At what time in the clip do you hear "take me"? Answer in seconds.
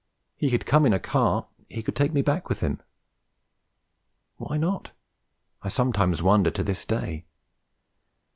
1.95-2.23